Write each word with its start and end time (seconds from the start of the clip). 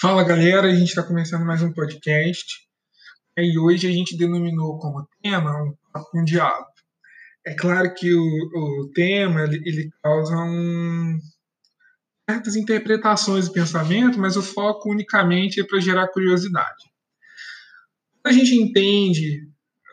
Fala 0.00 0.22
galera, 0.22 0.68
a 0.68 0.74
gente 0.74 0.90
está 0.90 1.02
começando 1.02 1.44
mais 1.44 1.60
um 1.60 1.72
podcast 1.72 2.44
e 3.36 3.58
hoje 3.58 3.88
a 3.88 3.90
gente 3.90 4.16
denominou 4.16 4.78
como 4.78 5.08
tema 5.20 5.50
um 5.60 5.74
papo 5.92 6.08
com 6.12 6.22
diabo. 6.22 6.66
É 7.44 7.52
claro 7.52 7.92
que 7.92 8.14
o, 8.14 8.22
o 8.22 8.90
tema 8.94 9.42
ele, 9.42 9.60
ele 9.66 9.90
causa 10.00 10.36
um, 10.36 11.18
certas 12.30 12.54
interpretações 12.54 13.48
do 13.48 13.54
pensamento, 13.54 14.20
mas 14.20 14.36
o 14.36 14.42
foco 14.42 14.88
unicamente 14.88 15.60
é 15.60 15.64
para 15.64 15.80
gerar 15.80 16.12
curiosidade. 16.12 16.84
Quando 18.22 18.36
a 18.36 18.38
gente 18.38 18.54
entende 18.54 19.48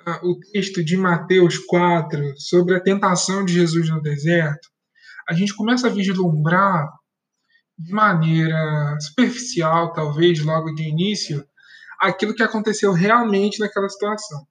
uh, 0.07 0.29
o 0.29 0.39
texto 0.51 0.85
de 0.85 0.95
Mateus 0.95 1.57
4 1.57 2.35
sobre 2.37 2.75
a 2.75 2.79
tentação 2.79 3.43
de 3.43 3.53
Jesus 3.53 3.89
no 3.89 3.99
deserto, 4.03 4.69
a 5.27 5.33
gente 5.33 5.55
começa 5.55 5.87
a 5.87 5.91
vislumbrar 5.91 6.93
de 7.77 7.91
maneira 7.93 8.97
superficial, 8.99 9.91
talvez, 9.93 10.39
logo 10.43 10.73
de 10.73 10.83
início, 10.83 11.45
aquilo 11.99 12.33
que 12.33 12.43
aconteceu 12.43 12.91
realmente 12.93 13.59
naquela 13.59 13.89
situação. 13.89 14.45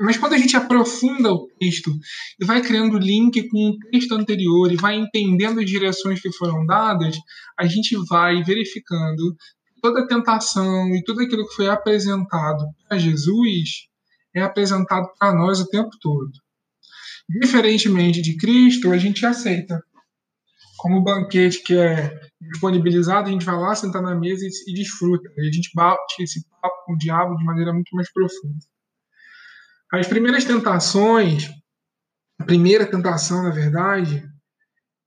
Mas 0.00 0.16
quando 0.16 0.32
a 0.32 0.38
gente 0.38 0.56
aprofunda 0.56 1.32
o 1.32 1.46
texto 1.60 1.92
e 2.40 2.44
vai 2.44 2.62
criando 2.62 2.98
link 2.98 3.48
com 3.48 3.70
o 3.70 3.78
texto 3.90 4.14
anterior 4.14 4.72
e 4.72 4.76
vai 4.76 4.96
entendendo 4.96 5.60
as 5.60 5.66
direções 5.66 6.20
que 6.20 6.32
foram 6.32 6.64
dadas, 6.66 7.16
a 7.58 7.66
gente 7.66 7.94
vai 8.08 8.42
verificando 8.42 9.36
toda 9.80 10.00
a 10.00 10.06
tentação 10.06 10.88
e 10.94 11.02
tudo 11.04 11.22
aquilo 11.22 11.46
que 11.46 11.54
foi 11.54 11.68
apresentado 11.68 12.64
para 12.88 12.98
Jesus 12.98 13.86
é 14.34 14.40
apresentado 14.40 15.08
para 15.18 15.34
nós 15.34 15.60
o 15.60 15.68
tempo 15.68 15.90
todo. 16.00 16.32
Diferentemente 17.28 18.22
de 18.22 18.36
Cristo, 18.36 18.90
a 18.90 18.98
gente 18.98 19.24
aceita 19.26 19.82
como 20.82 20.96
o 20.96 21.02
banquete 21.02 21.62
que 21.62 21.78
é 21.78 22.20
disponibilizado, 22.40 23.28
a 23.28 23.30
gente 23.30 23.46
vai 23.46 23.54
lá, 23.54 23.72
sentar 23.72 24.02
na 24.02 24.16
mesa 24.16 24.44
e, 24.44 24.72
e 24.72 24.74
desfruta. 24.74 25.30
E 25.36 25.48
a 25.48 25.52
gente 25.52 25.70
bate 25.72 26.20
esse 26.20 26.44
papo 26.60 26.84
com 26.84 26.94
o 26.94 26.98
diabo 26.98 27.36
de 27.36 27.44
maneira 27.44 27.72
muito 27.72 27.94
mais 27.94 28.12
profunda. 28.12 28.58
As 29.92 30.08
primeiras 30.08 30.44
tentações, 30.44 31.48
a 32.36 32.44
primeira 32.44 32.84
tentação, 32.84 33.44
na 33.44 33.50
verdade, 33.50 34.28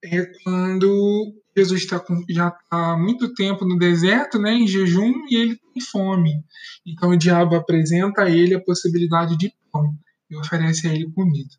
é 0.01 0.25
quando 0.43 1.33
Jesus 1.57 1.81
está 1.81 2.01
já 2.29 2.47
está 2.47 2.93
há 2.93 2.97
muito 2.97 3.33
tempo 3.33 3.65
no 3.65 3.77
deserto, 3.77 4.39
né, 4.39 4.53
em 4.53 4.67
jejum, 4.67 5.25
e 5.29 5.35
ele 5.35 5.59
tem 5.73 5.83
fome. 5.83 6.41
Então 6.85 7.09
o 7.09 7.17
diabo 7.17 7.53
apresenta 7.53 8.21
a 8.21 8.29
ele 8.29 8.55
a 8.55 8.63
possibilidade 8.63 9.35
de 9.37 9.51
pão 9.73 9.93
e 10.29 10.37
oferece 10.37 10.87
a 10.87 10.93
ele 10.93 11.11
comida. 11.11 11.53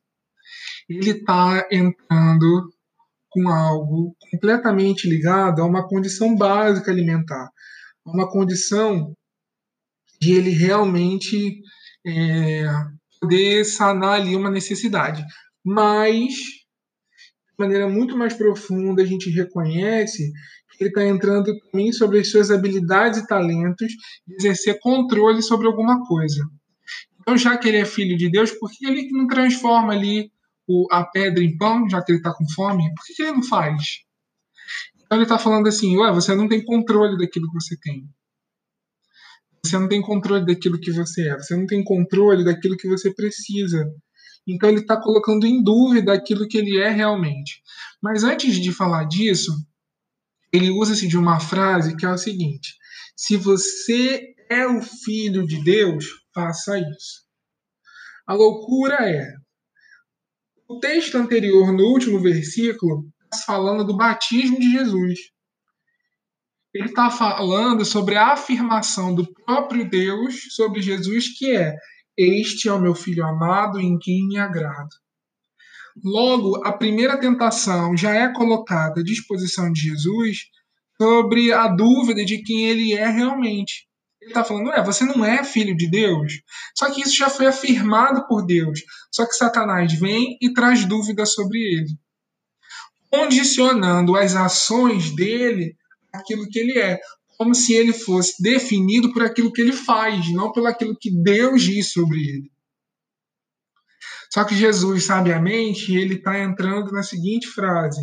Ele 0.89 1.11
está 1.11 1.69
entrando 1.71 2.71
com 3.37 3.51
algo 3.51 4.17
completamente 4.31 5.07
ligado 5.07 5.61
a 5.61 5.67
uma 5.67 5.87
condição 5.87 6.35
básica 6.35 6.91
alimentar, 6.91 7.51
uma 8.03 8.31
condição 8.31 9.15
de 10.19 10.33
ele 10.33 10.49
realmente 10.49 11.61
é, 12.07 12.65
poder 13.21 13.63
sanar 13.67 14.21
ali 14.21 14.35
uma 14.35 14.51
necessidade. 14.51 15.23
Mas, 15.63 16.33
de 16.33 17.59
maneira 17.59 17.87
muito 17.87 18.17
mais 18.17 18.33
profunda, 18.33 19.03
a 19.03 19.07
gente 19.07 19.29
reconhece 19.29 20.33
que 20.71 20.85
ele 20.85 20.89
está 20.89 21.05
entrando 21.05 21.53
também 21.71 21.93
sobre 21.93 22.21
as 22.21 22.31
suas 22.31 22.51
habilidades 22.51 23.21
e 23.21 23.27
talentos 23.27 23.93
exercer 24.31 24.79
controle 24.81 25.43
sobre 25.43 25.67
alguma 25.67 26.07
coisa. 26.07 26.43
Então, 27.21 27.37
já 27.37 27.59
que 27.59 27.69
ele 27.69 27.79
é 27.79 27.85
filho 27.85 28.17
de 28.17 28.31
Deus, 28.31 28.51
por 28.53 28.71
que 28.71 28.87
ele 28.87 29.11
não 29.11 29.27
transforma 29.27 29.93
ali 29.93 30.31
o, 30.67 30.87
a 30.91 31.05
pedra 31.05 31.43
em 31.43 31.57
pão, 31.57 31.89
já 31.89 32.03
que 32.03 32.13
ele 32.13 32.19
está 32.19 32.33
com 32.35 32.49
fome, 32.51 32.93
por 32.95 33.05
que, 33.05 33.15
que 33.15 33.23
ele 33.23 33.33
não 33.33 33.43
faz? 33.43 34.01
Então 34.97 35.19
ele 35.19 35.23
está 35.23 35.39
falando 35.39 35.69
assim, 35.69 35.97
ué, 35.97 36.13
você 36.13 36.35
não 36.35 36.49
tem 36.49 36.65
controle 36.65 37.17
daquilo 37.17 37.47
que 37.49 37.55
você 37.55 37.77
tem. 37.79 38.09
Você 39.65 39.79
não 39.79 39.89
tem 39.89 40.01
controle 40.01 40.45
daquilo 40.45 40.79
que 40.79 40.93
você 40.93 41.29
é. 41.29 41.37
Você 41.37 41.57
não 41.57 41.67
tem 41.67 41.83
controle 41.83 42.45
daquilo 42.45 42.77
que 42.77 42.89
você 42.89 43.13
precisa. 43.13 43.85
Então 44.47 44.69
ele 44.69 44.81
está 44.81 45.01
colocando 45.01 45.47
em 45.47 45.63
dúvida 45.63 46.13
aquilo 46.13 46.47
que 46.47 46.59
ele 46.59 46.79
é 46.79 46.89
realmente. 46.89 47.63
Mas 48.01 48.23
antes 48.23 48.57
de 48.57 48.73
falar 48.73 49.05
disso, 49.05 49.53
ele 50.53 50.71
usa-se 50.71 51.09
de 51.09 51.19
uma 51.19 51.41
frase 51.41 51.97
que 51.97 52.07
é 52.07 52.09
a 52.09 52.17
seguinte: 52.17 52.75
se 53.17 53.37
você 53.37 54.35
é 54.49 54.67
o 54.67 54.81
filho 54.81 55.47
de 55.47 55.63
Deus, 55.63 56.07
faça 56.33 56.79
isso. 56.79 57.27
A 58.27 58.35
loucura 58.35 59.09
é 59.09 59.35
o 60.69 60.81
texto 60.81 61.17
anterior, 61.17 61.73
no 61.73 61.85
último 61.85 62.21
versículo, 62.21 63.09
está 63.33 63.45
falando 63.45 63.85
do 63.85 63.97
batismo 63.97 64.59
de 64.59 64.71
Jesus. 64.71 65.19
Ele 66.75 66.89
está 66.89 67.11
falando 67.11 67.85
sobre 67.85 68.17
a 68.17 68.33
afirmação 68.33 69.15
do 69.15 69.27
próprio 69.33 69.89
Deus 69.89 70.55
sobre 70.55 70.83
Jesus, 70.83 71.37
que 71.39 71.57
é: 71.57 71.75
Este 72.17 72.69
é 72.69 72.73
o 72.73 72.81
meu 72.81 72.95
filho 72.95 73.25
amado 73.25 73.81
em 73.81 73.99
quem 73.99 74.27
me 74.27 74.39
agrado. 74.39 74.91
Logo, 76.05 76.63
a 76.67 76.73
primeira 76.73 77.19
tentação 77.19 77.97
já 77.97 78.15
é 78.15 78.31
colocada 78.33 79.01
à 79.01 79.05
disposição 79.05 79.73
de 79.73 79.81
Jesus 79.81 80.41
sobre 81.01 81.53
a 81.53 81.69
dúvida 81.69 82.25
de 82.25 82.43
quem 82.43 82.67
ele 82.67 82.93
é 82.93 83.09
realmente. 83.09 83.89
Ele 84.27 84.33
está 84.33 84.43
falando, 84.43 84.73
é, 84.73 84.83
você 84.83 85.05
não 85.05 85.25
é 85.25 85.45
filho 85.45 85.77
de 85.77 85.89
Deus. 85.89 86.43
Só 86.77 86.93
que 86.93 87.01
isso 87.01 87.15
já 87.15 87.31
foi 87.31 87.47
afirmado 87.47 88.27
por 88.27 88.45
Deus. 88.45 88.81
Só 89.09 89.25
que 89.25 89.35
Satanás 89.35 89.93
vem 89.93 90.37
e 90.43 90.53
traz 90.53 90.85
dúvidas 90.85 91.33
sobre 91.33 91.59
ele, 91.61 91.97
condicionando 93.09 94.17
as 94.17 94.35
ações 94.35 95.15
dele 95.15 95.77
aquilo 96.13 96.49
que 96.49 96.59
ele 96.59 96.77
é, 96.77 96.99
como 97.39 97.55
se 97.55 97.73
ele 97.73 97.93
fosse 97.93 98.43
definido 98.43 99.13
por 99.13 99.23
aquilo 99.23 99.53
que 99.53 99.61
ele 99.61 99.73
faz, 99.73 100.29
não 100.33 100.51
pelo 100.51 100.67
aquilo 100.67 100.99
que 100.99 101.11
Deus 101.23 101.63
diz 101.63 101.93
sobre 101.93 102.19
ele. 102.19 102.53
Só 104.29 104.43
que 104.43 104.57
Jesus, 104.57 105.05
sabiamente, 105.05 105.95
ele 105.95 106.17
está 106.17 106.37
entrando 106.37 106.91
na 106.91 107.05
seguinte 107.05 107.47
frase: 107.47 108.03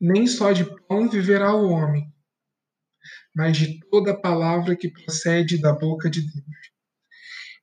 Nem 0.00 0.26
só 0.26 0.50
de 0.50 0.64
pão 0.88 1.08
viverá 1.08 1.54
o 1.54 1.70
homem, 1.70 2.11
mas 3.34 3.56
de 3.56 3.80
toda 3.90 4.18
palavra 4.18 4.76
que 4.76 4.90
procede 4.90 5.60
da 5.60 5.72
boca 5.72 6.10
de 6.10 6.20
Deus. 6.20 6.72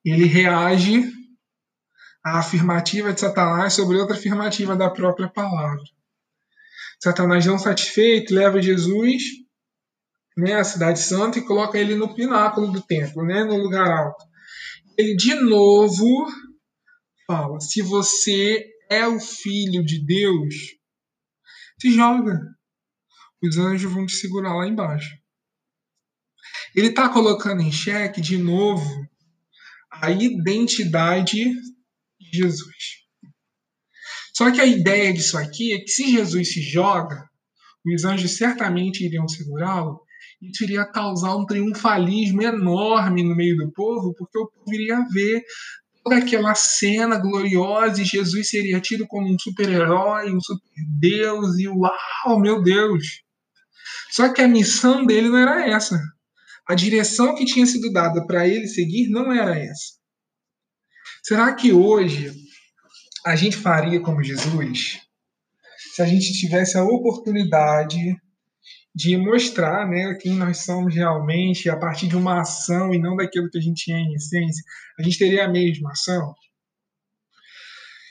Ele 0.04 0.26
reage 0.26 1.04
à 2.24 2.40
afirmativa 2.40 3.14
de 3.14 3.20
Satanás 3.20 3.74
sobre 3.74 3.98
outra 3.98 4.16
afirmativa 4.16 4.76
da 4.76 4.90
própria 4.90 5.30
palavra. 5.30 5.84
Satanás 7.02 7.46
não 7.46 7.58
satisfeito 7.58 8.34
leva 8.34 8.62
Jesus 8.62 9.24
né, 10.38 10.56
à 10.56 10.64
cidade 10.64 11.00
santa 11.00 11.40
e 11.40 11.46
coloca 11.46 11.78
ele 11.78 11.96
no 11.96 12.14
pináculo 12.14 12.72
do 12.72 12.82
templo, 12.82 13.26
né, 13.26 13.44
no 13.44 13.58
lugar 13.58 13.90
alto. 13.90 14.26
Ele 14.98 15.16
de 15.16 15.36
novo 15.36 16.28
fala: 17.28 17.60
se 17.60 17.82
você 17.82 18.66
é 18.90 19.08
o 19.08 19.20
filho 19.20 19.84
de 19.86 20.04
Deus, 20.04 20.56
se 21.80 21.92
joga. 21.94 22.40
Os 23.42 23.58
anjos 23.58 23.92
vão 23.92 24.06
te 24.06 24.14
segurar 24.14 24.54
lá 24.54 24.68
embaixo. 24.68 25.16
Ele 26.76 26.88
está 26.88 27.10
colocando 27.10 27.62
em 27.62 27.72
xeque, 27.72 28.22
de 28.22 28.38
novo, 28.38 29.08
a 29.92 30.12
identidade 30.12 31.44
de 32.20 32.38
Jesus. 32.38 33.00
Só 34.34 34.52
que 34.52 34.62
a 34.62 34.66
ideia 34.66 35.12
disso 35.12 35.38
aqui 35.38 35.74
é 35.74 35.80
que 35.80 35.90
se 35.90 36.12
Jesus 36.12 36.54
se 36.54 36.62
joga, 36.62 37.28
os 37.86 38.06
anjos 38.06 38.38
certamente 38.38 39.04
iriam 39.04 39.28
segurá-lo, 39.28 40.00
isso 40.42 40.64
iria 40.64 40.86
causar 40.86 41.36
um 41.36 41.46
triunfalismo 41.46 42.42
enorme 42.42 43.24
no 43.24 43.36
meio 43.36 43.58
do 43.58 43.72
povo, 43.72 44.14
porque 44.18 44.38
o 44.38 44.48
povo 44.48 44.74
iria 44.74 45.06
ver 45.12 45.44
toda 46.04 46.18
aquela 46.18 46.56
cena 46.56 47.18
gloriosa 47.18 48.02
e 48.02 48.06
Jesus 48.06 48.50
seria 48.50 48.80
tido 48.80 49.06
como 49.08 49.28
um 49.28 49.38
super-herói, 49.38 50.32
um 50.32 50.40
super-deus, 50.40 51.60
e 51.60 51.68
uau, 51.68 52.40
meu 52.40 52.62
Deus! 52.62 53.22
Só 54.12 54.32
que 54.32 54.42
a 54.42 54.48
missão 54.48 55.06
dele 55.06 55.28
não 55.28 55.38
era 55.38 55.68
essa 55.68 56.00
a 56.70 56.76
direção 56.76 57.34
que 57.34 57.46
tinha 57.46 57.66
sido 57.66 57.92
dada 57.92 58.24
para 58.28 58.48
ele 58.48 58.68
seguir 58.68 59.10
não 59.10 59.34
era 59.34 59.58
essa. 59.58 59.98
Será 61.24 61.52
que 61.56 61.74
hoje 61.74 62.32
a 63.26 63.36
gente 63.36 63.58
faria 63.58 64.00
como 64.00 64.24
Jesus? 64.24 65.00
Se 65.96 66.04
a 66.04 66.06
gente 66.06 66.32
tivesse 66.34 66.78
a 66.78 66.84
oportunidade 66.84 67.98
de 68.94 69.18
mostrar 69.18 69.90
né, 69.90 70.14
quem 70.22 70.34
nós 70.34 70.64
somos 70.64 70.94
realmente 70.94 71.72
a 71.72 71.76
partir 71.76 72.08
de 72.08 72.16
uma 72.16 72.42
ação 72.42 72.94
e 72.94 73.00
não 73.00 73.16
daquilo 73.16 73.50
que 73.50 73.58
a 73.58 73.62
gente 73.62 73.92
é 73.92 73.98
em 73.98 74.14
essência, 74.14 74.64
a 75.00 75.02
gente 75.02 75.18
teria 75.18 75.46
a 75.46 75.52
mesma 75.52 75.90
ação? 75.90 76.36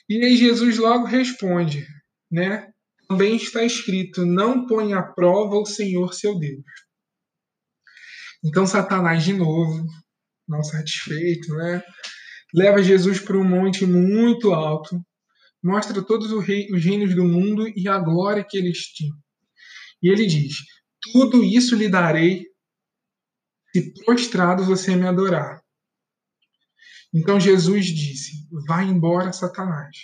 E 0.08 0.24
aí 0.24 0.36
Jesus 0.36 0.78
logo 0.78 1.04
responde, 1.04 1.86
né? 2.28 2.66
Também 3.08 3.36
está 3.36 3.62
escrito: 3.62 4.26
não 4.26 4.66
põe 4.66 4.94
à 4.94 5.02
prova 5.02 5.56
o 5.56 5.66
Senhor 5.66 6.12
seu 6.12 6.36
Deus. 6.36 6.64
Então 8.44 8.66
Satanás 8.66 9.24
de 9.24 9.32
novo, 9.32 9.86
não 10.46 10.62
satisfeito, 10.62 11.54
né? 11.54 11.82
Leva 12.54 12.82
Jesus 12.82 13.20
para 13.20 13.36
um 13.36 13.44
monte 13.44 13.84
muito 13.84 14.54
alto, 14.54 15.00
mostra 15.62 16.02
todos 16.02 16.32
os 16.32 16.44
reinos 16.44 17.14
do 17.14 17.24
mundo 17.24 17.68
e 17.76 17.88
a 17.88 17.98
glória 17.98 18.44
que 18.48 18.56
eles 18.56 18.78
tinham. 18.78 19.16
E 20.02 20.10
ele 20.10 20.26
diz: 20.26 20.54
tudo 21.12 21.44
isso 21.44 21.76
lhe 21.76 21.88
darei 21.88 22.44
se 23.72 23.92
prostrado 24.04 24.64
você 24.64 24.96
me 24.96 25.06
adorar. 25.06 25.60
Então 27.12 27.40
Jesus 27.40 27.86
disse: 27.86 28.48
Vai 28.66 28.84
embora, 28.84 29.32
Satanás. 29.32 29.96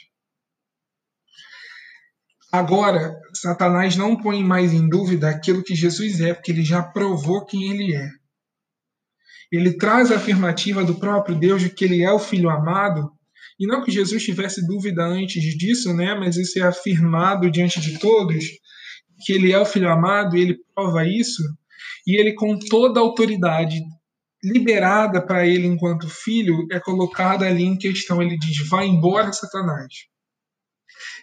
Agora, 2.53 3.21
Satanás 3.35 3.97
não 3.97 4.17
põe 4.17 4.43
mais 4.43 4.73
em 4.73 4.89
dúvida 4.89 5.29
aquilo 5.29 5.63
que 5.63 5.75
Jesus 5.75 6.21
é, 6.21 6.33
porque 6.33 6.53
ele 6.53 6.63
já 6.63 6.83
provou 6.83 7.45
quem 7.45 7.71
ele 7.71 7.95
é. 7.95 8.09
Ele 9.57 9.77
traz 9.77 10.11
a 10.11 10.17
afirmativa 10.17 10.85
do 10.85 10.95
próprio 10.95 11.39
Deus 11.39 11.63
de 11.63 11.71
que 11.71 11.85
ele 11.85 12.03
é 12.03 12.13
o 12.13 12.19
filho 12.19 12.51
amado, 12.51 13.11
e 13.59 13.67
não 13.67 13.85
que 13.85 13.91
Jesus 13.91 14.25
tivesse 14.25 14.67
dúvida 14.67 15.05
antes 15.05 15.43
disso, 15.57 15.95
né? 15.95 16.15
Mas 16.15 16.37
isso 16.37 16.59
é 16.59 16.63
afirmado 16.63 17.51
diante 17.51 17.81
de 17.81 17.99
todos 17.99 18.45
que 19.25 19.33
ele 19.33 19.53
é 19.53 19.59
o 19.59 19.65
filho 19.65 19.89
amado, 19.89 20.37
e 20.37 20.41
ele 20.41 20.59
prova 20.75 21.07
isso, 21.07 21.43
e 22.07 22.19
ele 22.19 22.35
com 22.35 22.59
toda 22.59 22.99
a 22.99 23.03
autoridade 23.03 23.81
liberada 24.43 25.25
para 25.25 25.47
ele 25.47 25.67
enquanto 25.67 26.09
filho 26.09 26.67
é 26.71 26.81
colocada 26.81 27.47
ali 27.47 27.63
em 27.63 27.79
questão. 27.79 28.21
Ele 28.21 28.37
diz: 28.37 28.69
"Vai 28.69 28.87
embora, 28.87 29.33
Satanás". 29.33 29.95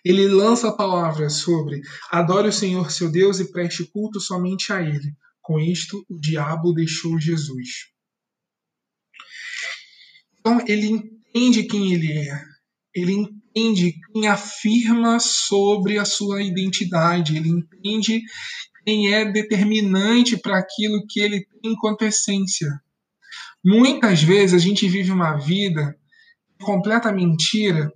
Ele 0.03 0.27
lança 0.27 0.71
palavras 0.71 1.33
sobre 1.33 1.81
adore 2.09 2.47
o 2.47 2.53
Senhor 2.53 2.91
seu 2.91 3.11
Deus 3.11 3.39
e 3.39 3.51
preste 3.51 3.85
culto 3.91 4.19
somente 4.19 4.73
a 4.73 4.81
ele. 4.81 5.13
Com 5.41 5.59
isto, 5.59 6.03
o 6.09 6.19
diabo 6.19 6.73
deixou 6.73 7.19
Jesus. 7.19 7.91
Então, 10.41 10.59
ele 10.67 10.87
entende 10.87 11.63
quem 11.63 11.93
ele 11.93 12.11
é. 12.17 12.41
Ele 12.93 13.13
entende 13.13 13.93
quem 14.11 14.27
afirma 14.27 15.19
sobre 15.19 15.97
a 15.97 16.05
sua 16.05 16.41
identidade. 16.41 17.37
Ele 17.37 17.49
entende 17.49 18.21
quem 18.83 19.13
é 19.13 19.23
determinante 19.23 20.35
para 20.35 20.57
aquilo 20.57 21.05
que 21.07 21.21
ele 21.21 21.45
tem 21.45 21.71
enquanto 21.71 22.03
essência. 22.03 22.67
Muitas 23.63 24.23
vezes 24.23 24.55
a 24.55 24.57
gente 24.57 24.87
vive 24.87 25.11
uma 25.11 25.37
vida 25.37 25.95
completa 26.61 27.11
mentira, 27.11 27.91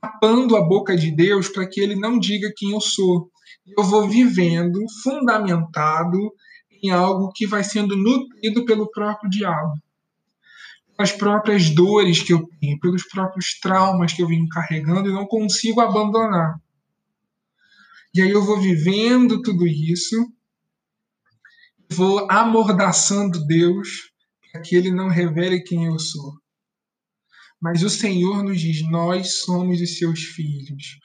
tapando 0.00 0.56
a 0.56 0.66
boca 0.66 0.96
de 0.96 1.14
Deus 1.14 1.48
para 1.48 1.66
que 1.66 1.80
ele 1.80 1.94
não 1.94 2.18
diga 2.18 2.52
quem 2.56 2.72
eu 2.72 2.80
sou. 2.80 3.30
Eu 3.76 3.84
vou 3.84 4.08
vivendo 4.08 4.84
fundamentado 5.02 6.18
em 6.82 6.90
algo 6.90 7.32
que 7.32 7.46
vai 7.46 7.62
sendo 7.62 7.96
nutrido 7.96 8.64
pelo 8.64 8.90
próprio 8.90 9.30
diabo. 9.30 9.74
As 10.98 11.12
próprias 11.12 11.70
dores 11.70 12.22
que 12.22 12.32
eu 12.32 12.48
tenho, 12.58 12.80
pelos 12.80 13.04
próprios 13.04 13.58
traumas 13.60 14.12
que 14.12 14.22
eu 14.22 14.28
venho 14.28 14.48
carregando 14.48 15.08
e 15.08 15.12
não 15.12 15.26
consigo 15.26 15.80
abandonar. 15.80 16.58
E 18.14 18.22
aí 18.22 18.30
eu 18.30 18.42
vou 18.42 18.58
vivendo 18.58 19.42
tudo 19.42 19.66
isso, 19.66 20.16
vou 21.90 22.30
amordaçando 22.30 23.46
Deus 23.46 24.10
para 24.50 24.62
que 24.62 24.74
ele 24.74 24.90
não 24.90 25.08
revele 25.08 25.60
quem 25.60 25.84
eu 25.84 25.98
sou. 25.98 26.32
Mas 27.60 27.82
o 27.82 27.90
Senhor 27.90 28.42
nos 28.42 28.60
diz: 28.60 28.88
nós 28.88 29.40
somos 29.40 29.80
os 29.80 29.98
seus 29.98 30.22
filhos. 30.22 30.98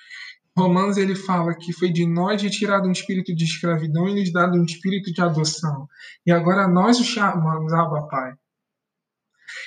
Romanos 0.58 0.98
ele 0.98 1.16
fala 1.16 1.56
que 1.56 1.72
foi 1.72 1.92
de 1.92 2.06
nós 2.06 2.42
retirado 2.42 2.88
um 2.88 2.92
espírito 2.92 3.34
de 3.34 3.46
escravidão 3.46 4.08
e 4.08 4.20
nos 4.20 4.32
dado 4.32 4.58
um 4.58 4.66
espírito 4.66 5.12
de 5.12 5.22
adoção. 5.22 5.88
E 6.26 6.32
agora 6.32 6.68
nós 6.68 7.00
o 7.00 7.04
chamamos 7.04 7.72
Abba 7.74 8.08
Pai. 8.08 8.34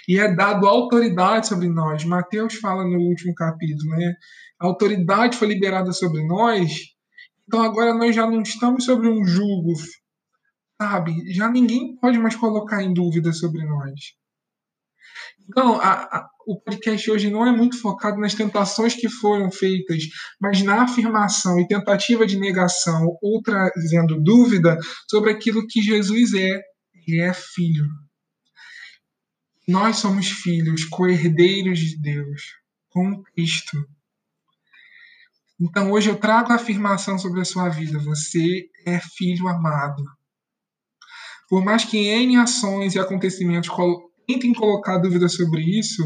E 0.09 0.19
é 0.19 0.33
dado 0.35 0.67
autoridade 0.67 1.49
sobre 1.49 1.69
nós. 1.69 2.05
Mateus 2.05 2.55
fala 2.55 2.85
no 2.85 2.99
último 2.99 3.35
capítulo, 3.35 3.91
né? 3.97 4.15
A 4.61 4.67
autoridade 4.67 5.37
foi 5.37 5.49
liberada 5.49 5.93
sobre 5.93 6.27
nós. 6.27 6.73
Então 7.47 7.63
agora 7.63 7.95
nós 7.95 8.15
já 8.15 8.27
não 8.27 8.43
estamos 8.43 8.85
sobre 8.85 9.09
um 9.09 9.25
jugo 9.25 9.73
sabe? 10.81 11.33
Já 11.33 11.51
ninguém 11.51 11.97
pode 11.97 12.19
mais 12.19 12.37
colocar 12.37 12.83
em 12.83 12.93
dúvida 12.93 13.33
sobre 13.33 13.65
nós. 13.65 13.93
Então, 15.49 15.79
a, 15.81 15.93
a, 16.05 16.29
o 16.47 16.61
podcast 16.61 17.11
hoje 17.11 17.31
não 17.31 17.47
é 17.47 17.53
muito 17.53 17.81
focado 17.81 18.19
nas 18.19 18.35
tentações 18.35 18.95
que 18.95 19.09
foram 19.09 19.51
feitas, 19.51 20.05
mas 20.41 20.63
na 20.63 20.83
afirmação 20.83 21.61
e 21.61 21.67
tentativa 21.67 22.27
de 22.27 22.39
negação 22.39 23.17
ou 23.23 23.43
trazendo 23.43 24.21
dúvida 24.23 24.79
sobre 25.09 25.31
aquilo 25.31 25.67
que 25.67 25.83
Jesus 25.83 26.33
é. 26.35 26.61
Ele 27.07 27.21
é 27.21 27.35
filho. 27.35 27.85
Nós 29.67 29.97
somos 29.97 30.29
filhos, 30.29 30.85
co-herdeiros 30.85 31.79
de 31.79 31.97
Deus, 31.97 32.55
com 32.91 33.23
Cristo. 33.23 33.89
Então 35.59 35.91
hoje 35.91 36.11
eu 36.11 36.17
trago 36.17 36.53
a 36.53 36.57
afirmação 36.57 37.19
sobre 37.19 37.41
a 37.41 37.45
sua 37.45 37.71
vida. 37.71 37.99
Você 38.01 38.69
é 38.85 39.01
filho 39.01 39.49
amado. 39.49 40.05
Por 41.49 41.65
mais 41.65 41.85
que 41.85 41.97
em 41.97 42.37
ações 42.37 42.95
e 42.95 42.99
acontecimentos 42.99 43.71
tentem 44.27 44.53
colocar 44.53 44.99
dúvida 44.99 45.29
sobre 45.29 45.63
isso, 45.63 46.03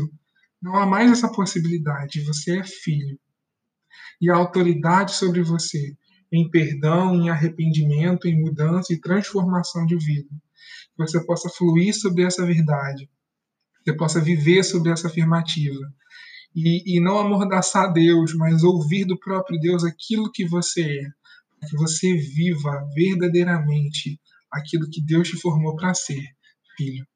não 0.62 0.76
há 0.76 0.87
mais 0.87 1.11
essa 1.11 1.31
possibilidade. 1.31 2.25
Você 2.25 2.58
é 2.58 2.64
filho. 2.64 3.19
E 4.20 4.31
a 4.31 4.37
autoridade 4.37 5.12
sobre 5.12 5.43
você 5.43 5.96
em 6.31 6.49
perdão, 6.49 7.14
em 7.14 7.31
arrependimento, 7.31 8.28
em 8.28 8.40
mudança 8.40 8.93
e 8.93 9.00
transformação 9.00 9.87
de 9.87 9.96
vida. 9.96 10.28
Que 10.94 10.99
você 10.99 11.25
possa 11.25 11.49
fluir 11.49 11.94
sobre 11.99 12.22
essa 12.22 12.44
verdade. 12.44 13.08
Você 13.88 13.96
possa 13.96 14.20
viver 14.20 14.62
sobre 14.64 14.93
essa 14.93 15.08
afirmativa. 15.08 15.81
E, 16.55 16.96
e 16.96 17.00
não 17.00 17.19
amordaçar 17.19 17.90
Deus, 17.90 18.35
mas 18.35 18.62
ouvir 18.62 19.06
do 19.06 19.19
próprio 19.19 19.58
Deus 19.58 19.82
aquilo 19.82 20.31
que 20.31 20.46
você 20.46 20.82
é. 20.82 21.67
Que 21.67 21.75
você 21.75 22.14
viva 22.14 22.87
verdadeiramente 22.94 24.20
aquilo 24.52 24.90
que 24.90 25.00
Deus 25.02 25.29
te 25.29 25.40
formou 25.40 25.75
para 25.75 25.94
ser, 25.94 26.23
filho. 26.76 27.06